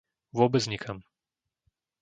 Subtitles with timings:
[0.37, 0.99] Vôbec nikam.